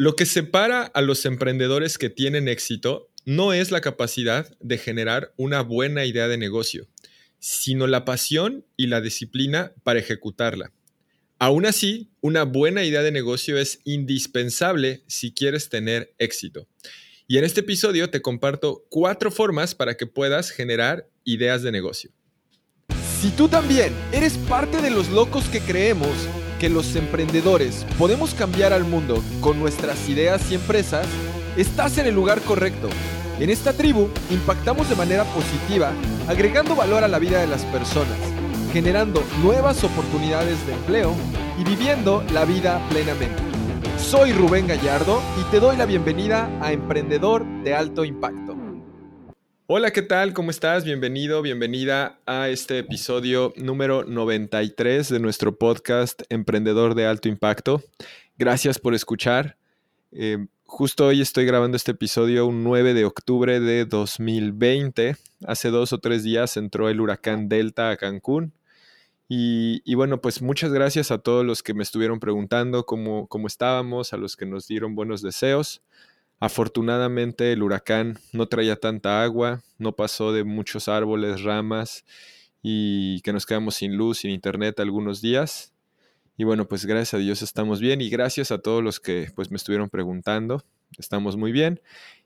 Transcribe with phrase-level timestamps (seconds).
[0.00, 5.34] Lo que separa a los emprendedores que tienen éxito no es la capacidad de generar
[5.36, 6.86] una buena idea de negocio,
[7.40, 10.70] sino la pasión y la disciplina para ejecutarla.
[11.40, 16.68] Aún así, una buena idea de negocio es indispensable si quieres tener éxito.
[17.26, 22.12] Y en este episodio te comparto cuatro formas para que puedas generar ideas de negocio.
[23.20, 26.14] Si tú también eres parte de los locos que creemos
[26.58, 31.06] que los emprendedores podemos cambiar al mundo con nuestras ideas y empresas,
[31.56, 32.88] estás en el lugar correcto.
[33.38, 35.92] En esta tribu impactamos de manera positiva,
[36.26, 38.18] agregando valor a la vida de las personas,
[38.72, 41.14] generando nuevas oportunidades de empleo
[41.58, 43.42] y viviendo la vida plenamente.
[43.96, 48.47] Soy Rubén Gallardo y te doy la bienvenida a Emprendedor de Alto Impacto.
[49.70, 50.32] Hola, ¿qué tal?
[50.32, 50.84] ¿Cómo estás?
[50.84, 57.82] Bienvenido, bienvenida a este episodio número 93 de nuestro podcast Emprendedor de Alto Impacto.
[58.38, 59.58] Gracias por escuchar.
[60.10, 65.16] Eh, justo hoy estoy grabando este episodio un 9 de octubre de 2020.
[65.46, 68.54] Hace dos o tres días entró el huracán Delta a Cancún.
[69.28, 74.14] Y, bueno, pues muchas gracias a todos los que me estuvieron preguntando cómo, cómo estábamos,
[74.14, 75.82] a los que nos dieron buenos deseos.
[76.40, 82.04] Afortunadamente el huracán no traía tanta agua, no pasó de muchos árboles, ramas
[82.62, 85.72] y que nos quedamos sin luz, sin internet algunos días.
[86.36, 89.50] Y bueno, pues gracias a Dios estamos bien y gracias a todos los que pues
[89.50, 90.64] me estuvieron preguntando.
[90.96, 91.80] Estamos muy bien.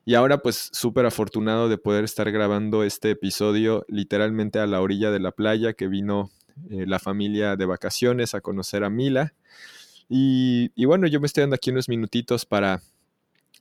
[0.05, 5.10] Y ahora pues súper afortunado de poder estar grabando este episodio literalmente a la orilla
[5.10, 6.30] de la playa que vino
[6.68, 9.33] eh, la familia de vacaciones a conocer a Mila.
[10.10, 12.83] Y, y bueno, yo me estoy dando aquí unos minutitos para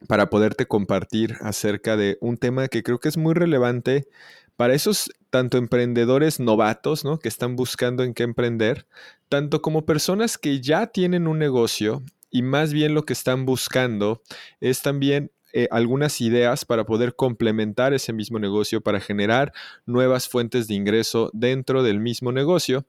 [0.08, 4.08] para poderte compartir acerca de un tema que creo que es muy relevante
[4.56, 7.20] para esos tanto emprendedores novatos, ¿no?
[7.20, 8.86] Que están buscando en qué emprender,
[9.30, 14.22] tanto como personas que ya tienen un negocio y más bien lo que están buscando
[14.60, 19.52] es también eh, algunas ideas para poder complementar ese mismo negocio, para generar
[19.86, 22.86] nuevas fuentes de ingreso dentro del mismo negocio.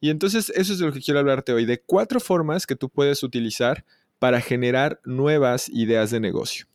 [0.00, 2.88] Y entonces eso es de lo que quiero hablarte hoy, de cuatro formas que tú
[2.88, 3.84] puedes utilizar
[4.18, 6.66] para generar nuevas ideas de negocio.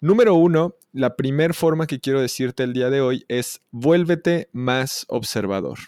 [0.00, 5.04] Número uno, la primera forma que quiero decirte el día de hoy es vuélvete más
[5.08, 5.78] observador.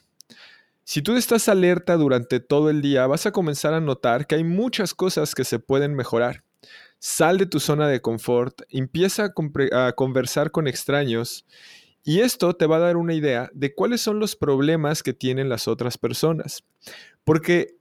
[0.85, 4.45] Si tú estás alerta durante todo el día, vas a comenzar a notar que hay
[4.45, 6.45] muchas cosas que se pueden mejorar.
[6.99, 11.47] Sal de tu zona de confort, empieza a, a, conversar con extraños
[12.03, 15.51] y esto te va a dar una idea de cuáles son los problemas que tienen
[15.51, 16.65] las otras personas.
[17.23, 17.78] Porque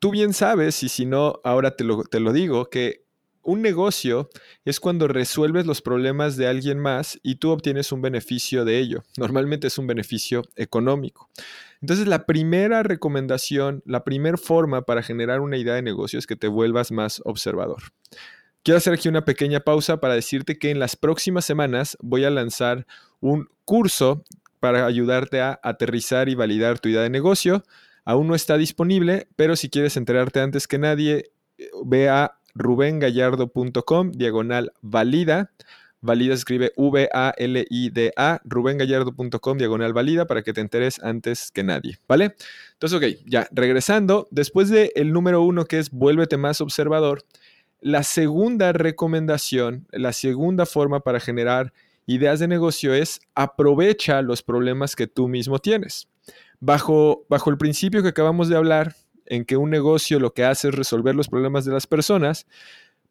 [0.00, 3.04] tú bien sabes, y si no, ahora te lo, te lo digo, que
[3.42, 4.28] un negocio
[4.64, 9.02] es cuando resuelves los problemas de alguien más y tú obtienes un beneficio de ello.
[9.16, 11.30] Normalmente es un beneficio económico.
[11.80, 16.36] Entonces, la primera recomendación, la primera forma para generar una idea de negocio es que
[16.36, 17.82] te vuelvas más observador.
[18.62, 22.30] Quiero hacer aquí una pequeña pausa para decirte que en las próximas semanas voy a
[22.30, 22.86] lanzar
[23.20, 24.24] un curso
[24.60, 27.64] para ayudarte a aterrizar y validar tu idea de negocio.
[28.04, 31.30] Aún no está disponible, pero si quieres enterarte antes que nadie,
[31.84, 35.50] ve a rubengallardo.com, diagonal valida.
[36.02, 42.36] Valida escribe V-A-L-I-D-A, rubengallardo.com, diagonal valida, para que te enteres antes que nadie, ¿vale?
[42.72, 47.24] Entonces, ok, ya, regresando, después del el número uno que es vuélvete más observador,
[47.82, 51.72] la segunda recomendación, la segunda forma para generar
[52.06, 56.08] ideas de negocio es aprovecha los problemas que tú mismo tienes.
[56.60, 58.94] Bajo, bajo el principio que acabamos de hablar,
[59.30, 62.46] en que un negocio lo que hace es resolver los problemas de las personas,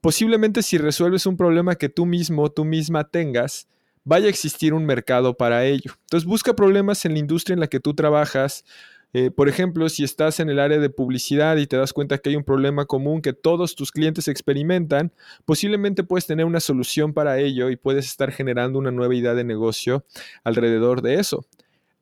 [0.02, 3.68] posiblemente si resuelves un problema que tú mismo, tú misma tengas,
[4.04, 5.94] vaya a existir un mercado para ello.
[6.02, 8.66] Entonces busca problemas en la industria en la que tú trabajas.
[9.14, 12.30] Eh, por ejemplo, si estás en el área de publicidad y te das cuenta que
[12.30, 15.12] hay un problema común que todos tus clientes experimentan,
[15.46, 19.46] posiblemente puedes tener una solución para ello y puedes estar generando una nueva idea de
[19.46, 20.06] negocio
[20.44, 21.46] alrededor de eso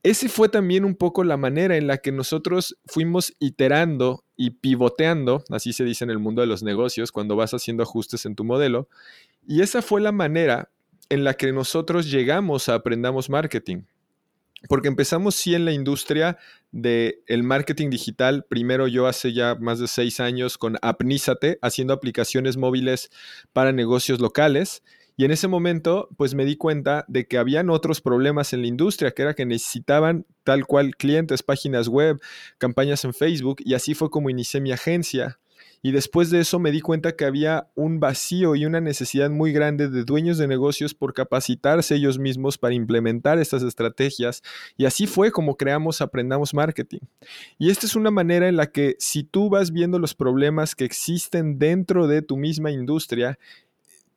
[0.09, 5.43] ese fue también un poco la manera en la que nosotros fuimos iterando y pivoteando,
[5.49, 8.43] así se dice en el mundo de los negocios, cuando vas haciendo ajustes en tu
[8.43, 8.87] modelo.
[9.47, 10.69] Y esa fue la manera
[11.09, 13.83] en la que nosotros llegamos a Aprendamos Marketing.
[14.69, 16.37] Porque empezamos sí en la industria
[16.71, 18.45] del el marketing digital.
[18.49, 23.11] Primero yo hace ya más de seis años con Apnízate, haciendo aplicaciones móviles
[23.53, 24.83] para negocios locales.
[25.17, 28.67] Y en ese momento, pues me di cuenta de que habían otros problemas en la
[28.67, 32.21] industria, que era que necesitaban tal cual clientes, páginas web,
[32.59, 35.39] campañas en Facebook, y así fue como inicié mi agencia.
[35.81, 39.51] Y después de eso me di cuenta que había un vacío y una necesidad muy
[39.51, 44.41] grande de dueños de negocios por capacitarse ellos mismos para implementar estas estrategias.
[44.75, 46.99] Y así fue como creamos Aprendamos Marketing.
[47.57, 50.85] Y esta es una manera en la que si tú vas viendo los problemas que
[50.85, 53.37] existen dentro de tu misma industria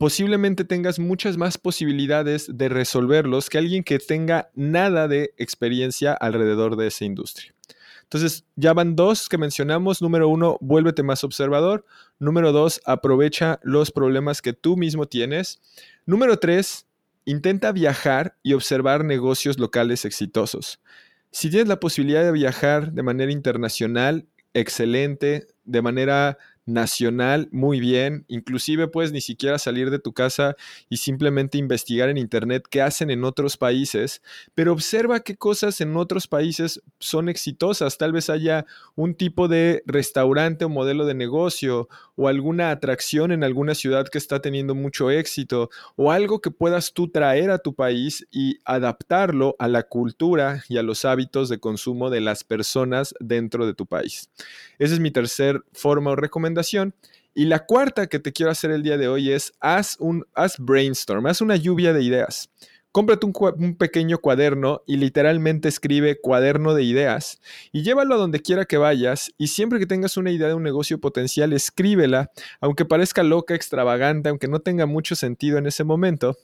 [0.00, 6.76] posiblemente tengas muchas más posibilidades de resolverlos que alguien que tenga nada de experiencia alrededor
[6.76, 7.54] de esa industria.
[8.04, 10.00] Entonces, ya van dos que mencionamos.
[10.00, 11.84] Número uno, vuélvete más observador.
[12.18, 15.60] Número dos, aprovecha los problemas que tú mismo tienes.
[16.06, 16.86] Número tres,
[17.26, 20.80] intenta viajar y observar negocios locales exitosos.
[21.30, 26.38] Si tienes la posibilidad de viajar de manera internacional, excelente, de manera
[26.72, 30.56] nacional muy bien, inclusive puedes ni siquiera salir de tu casa
[30.88, 34.22] y simplemente investigar en internet qué hacen en otros países,
[34.54, 39.82] pero observa qué cosas en otros países son exitosas, tal vez haya un tipo de
[39.86, 45.10] restaurante o modelo de negocio o alguna atracción en alguna ciudad que está teniendo mucho
[45.10, 50.62] éxito o algo que puedas tú traer a tu país y adaptarlo a la cultura
[50.68, 54.28] y a los hábitos de consumo de las personas dentro de tu país.
[54.78, 56.59] Esa es mi tercer forma o recomendación.
[57.34, 60.58] Y la cuarta que te quiero hacer el día de hoy es haz un haz
[60.58, 62.50] brainstorm, haz una lluvia de ideas.
[62.92, 67.40] Cómprate un, pequeño cuaderno y literalmente escribe cuaderno de ideas
[67.70, 70.64] y llévalo a donde quiera que vayas y siempre que tengas una idea de un
[70.64, 76.36] negocio potencial, escríbela, aunque parezca loca, extravagante, aunque no tenga mucho sentido en ese momento.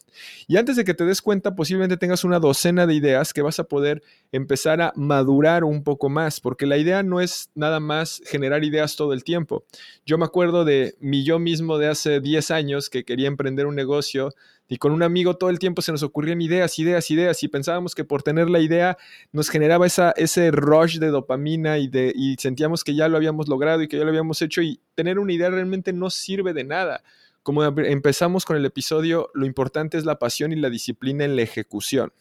[0.47, 3.59] Y antes de que te des cuenta, posiblemente tengas una docena de ideas que vas
[3.59, 8.23] a poder empezar a madurar un poco más, porque la idea no es nada más
[8.25, 9.65] generar ideas todo el tiempo.
[10.05, 13.75] Yo me acuerdo de mi yo mismo de hace 10 años que quería emprender un
[13.75, 14.33] negocio
[14.69, 17.95] y con un amigo todo el tiempo se nos ocurrían ideas, ideas, ideas, y pensábamos
[17.95, 18.99] que por tener la idea
[19.33, 23.49] nos generaba esa, ese rush de dopamina y, de, y sentíamos que ya lo habíamos
[23.49, 26.65] logrado y que ya lo habíamos hecho, y tener una idea realmente no sirve de
[26.65, 27.03] nada.
[27.43, 31.43] Como empezamos con el episodio, lo importante es la pasión y la disciplina en la
[31.43, 32.13] ejecución.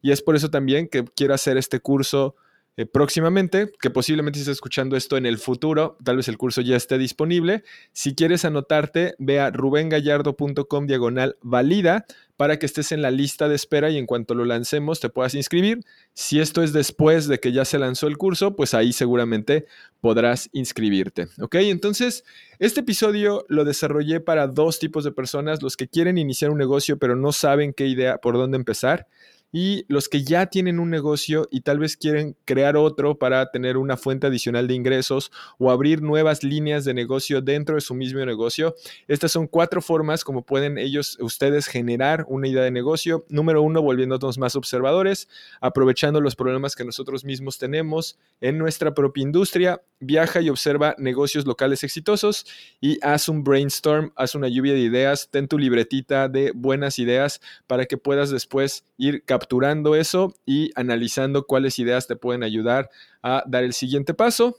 [0.00, 2.34] Y es por eso también que quiero hacer este curso
[2.76, 6.76] eh, próximamente, que posiblemente estés escuchando esto en el futuro, tal vez el curso ya
[6.76, 7.64] esté disponible.
[7.92, 12.06] Si quieres anotarte, ve a rubengallardo.com diagonal valida
[12.36, 15.34] para que estés en la lista de espera y en cuanto lo lancemos te puedas
[15.34, 15.80] inscribir.
[16.14, 19.66] Si esto es después de que ya se lanzó el curso, pues ahí seguramente
[20.00, 21.28] podrás inscribirte.
[21.40, 21.56] ¿Ok?
[21.56, 22.24] Entonces,
[22.58, 26.98] este episodio lo desarrollé para dos tipos de personas, los que quieren iniciar un negocio
[26.98, 29.06] pero no saben qué idea, por dónde empezar
[29.52, 33.76] y los que ya tienen un negocio y tal vez quieren crear otro para tener
[33.76, 38.24] una fuente adicional de ingresos o abrir nuevas líneas de negocio dentro de su mismo
[38.24, 38.74] negocio.
[39.08, 43.24] Estas son cuatro formas como pueden ellos, ustedes generar una idea de negocio.
[43.28, 45.28] Número uno, volviéndonos más observadores,
[45.60, 49.82] aprovechando los problemas que nosotros mismos tenemos en nuestra propia industria.
[49.98, 52.46] Viaja y observa negocios locales exitosos
[52.80, 57.40] y haz un brainstorm, haz una lluvia de ideas, ten tu libretita de buenas ideas
[57.66, 62.90] para que puedas después ir capturando eso y analizando cuáles ideas te pueden ayudar
[63.22, 64.58] a dar el siguiente paso.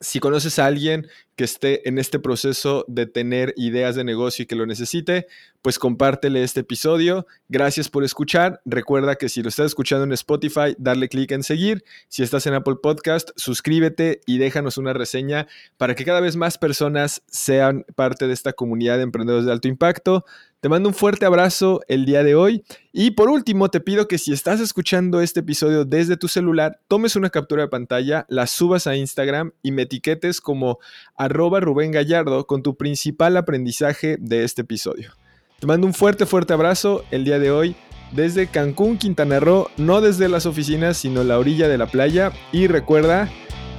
[0.00, 1.06] Si conoces a alguien
[1.36, 5.26] que esté en este proceso de tener ideas de negocio y que lo necesite,
[5.62, 7.26] pues compártele este episodio.
[7.48, 8.60] Gracias por escuchar.
[8.66, 11.84] Recuerda que si lo estás escuchando en Spotify, darle clic en seguir.
[12.08, 15.46] Si estás en Apple Podcast, suscríbete y déjanos una reseña
[15.78, 19.68] para que cada vez más personas sean parte de esta comunidad de emprendedores de alto
[19.68, 20.26] impacto.
[20.64, 22.64] Te mando un fuerte abrazo el día de hoy.
[22.90, 27.16] Y por último, te pido que si estás escuchando este episodio desde tu celular, tomes
[27.16, 30.78] una captura de pantalla, la subas a Instagram y me etiquetes como
[31.18, 35.12] arroba Rubén Gallardo con tu principal aprendizaje de este episodio.
[35.60, 37.76] Te mando un fuerte, fuerte abrazo el día de hoy
[38.12, 42.32] desde Cancún, Quintana Roo, no desde las oficinas, sino la orilla de la playa.
[42.52, 43.28] Y recuerda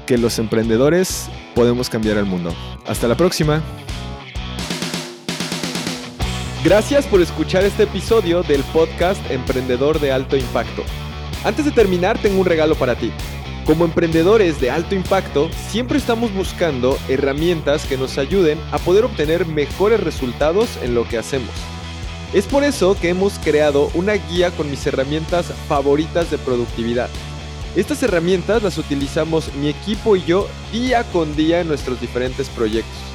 [0.05, 2.53] que los emprendedores podemos cambiar el mundo.
[2.85, 3.63] Hasta la próxima.
[6.65, 10.83] Gracias por escuchar este episodio del podcast Emprendedor de Alto Impacto.
[11.43, 13.11] Antes de terminar, tengo un regalo para ti.
[13.67, 19.45] Como emprendedores de alto impacto, siempre estamos buscando herramientas que nos ayuden a poder obtener
[19.45, 21.51] mejores resultados en lo que hacemos.
[22.33, 27.11] Es por eso que hemos creado una guía con mis herramientas favoritas de productividad.
[27.75, 33.14] Estas herramientas las utilizamos mi equipo y yo día con día en nuestros diferentes proyectos.